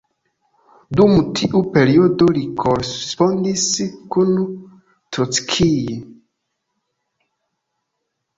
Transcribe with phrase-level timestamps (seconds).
[0.99, 3.67] Dum tiu periodo li korespondis
[4.17, 5.93] kun Trockij.